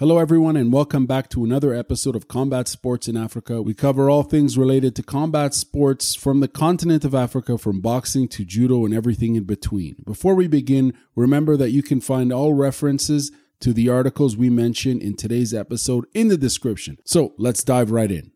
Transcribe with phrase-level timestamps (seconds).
[0.00, 3.60] Hello, everyone, and welcome back to another episode of Combat Sports in Africa.
[3.60, 8.28] We cover all things related to combat sports from the continent of Africa, from boxing
[8.28, 9.96] to judo and everything in between.
[10.06, 15.00] Before we begin, remember that you can find all references to the articles we mention
[15.00, 16.98] in today's episode in the description.
[17.04, 18.30] So let's dive right in.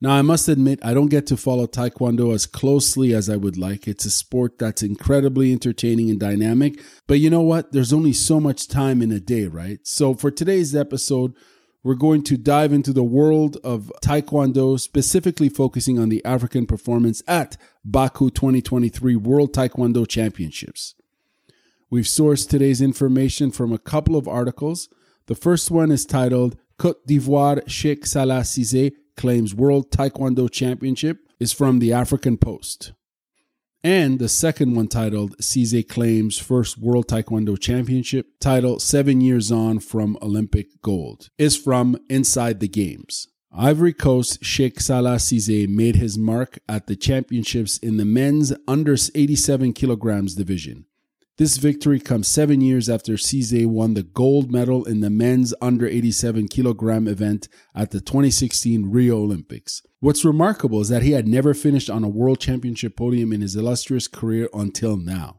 [0.00, 3.56] Now, I must admit, I don't get to follow Taekwondo as closely as I would
[3.56, 3.88] like.
[3.88, 6.80] It's a sport that's incredibly entertaining and dynamic.
[7.08, 7.72] But you know what?
[7.72, 9.80] There's only so much time in a day, right?
[9.82, 11.34] So for today's episode,
[11.82, 17.22] we're going to dive into the world of Taekwondo, specifically focusing on the African performance
[17.26, 20.94] at Baku 2023 World Taekwondo Championships.
[21.90, 24.88] We've sourced today's information from a couple of articles.
[25.26, 31.52] The first one is titled Cote d'Ivoire Cheick Sallah Cisse claims World Taekwondo Championship is
[31.52, 32.92] from the African Post.
[33.84, 39.78] And the second one titled Cisse claims first World Taekwondo Championship title seven years on
[39.78, 43.28] from Olympic gold is from Inside the Games.
[43.52, 48.96] Ivory Coast Cheick Sallah Cisse made his mark at the championships in the men's under
[49.14, 50.84] 87 kilograms division.
[51.38, 55.86] This victory comes seven years after Cisse won the gold medal in the men's under
[55.86, 59.80] 87 kilogram event at the 2016 Rio Olympics.
[60.00, 63.54] What's remarkable is that he had never finished on a world championship podium in his
[63.54, 65.38] illustrious career until now.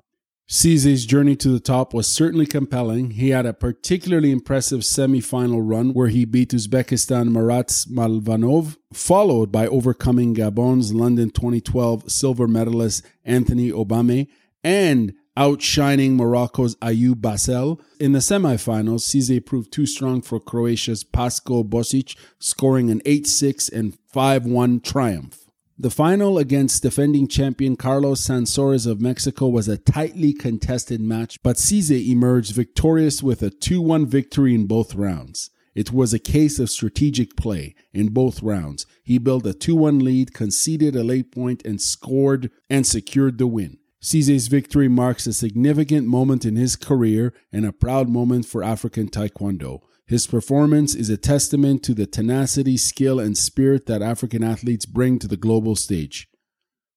[0.50, 3.12] Cisse's journey to the top was certainly compelling.
[3.12, 9.68] He had a particularly impressive semi-final run where he beat Uzbekistan Marat Malvanov, followed by
[9.68, 14.28] overcoming Gabon's London 2012 silver medalist Anthony Obame
[14.64, 17.80] and outshining Morocco's Ayoub Bassel.
[17.98, 23.70] In the semifinals, Cisse proved too strong for Croatia's Pasko Bosic, scoring an 8 6
[23.70, 25.46] and 5 1 triumph.
[25.78, 31.56] The final against defending champion Carlos Sansores of Mexico was a tightly contested match, but
[31.56, 35.52] Cisse emerged victorious with a 2 1 victory in both rounds.
[35.74, 38.86] It was a case of strategic play in both rounds.
[39.04, 43.48] He built a 2 1 lead, conceded a late point, and scored and secured the
[43.48, 43.79] win.
[44.02, 49.10] Cisse's victory marks a significant moment in his career and a proud moment for African
[49.10, 49.82] Taekwondo.
[50.06, 55.20] His performance is a testament to the tenacity, skill, and spirit that African athletes bring
[55.20, 56.30] to the global stage.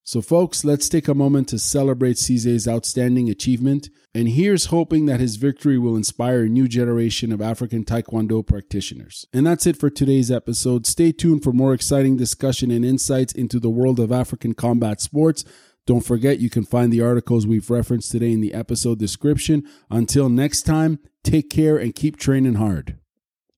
[0.05, 3.89] So, folks, let's take a moment to celebrate Cisse's outstanding achievement.
[4.15, 9.27] And here's hoping that his victory will inspire a new generation of African Taekwondo practitioners.
[9.33, 10.87] And that's it for today's episode.
[10.87, 15.45] Stay tuned for more exciting discussion and insights into the world of African combat sports.
[15.87, 19.65] Don't forget, you can find the articles we've referenced today in the episode description.
[19.91, 22.99] Until next time, take care and keep training hard.